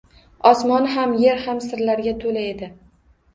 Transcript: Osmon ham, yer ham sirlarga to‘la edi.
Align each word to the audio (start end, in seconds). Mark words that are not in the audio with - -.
Osmon 0.51 0.87
ham, 0.93 1.13
yer 1.25 1.43
ham 1.43 1.61
sirlarga 1.67 2.15
to‘la 2.25 2.47
edi. 2.55 2.73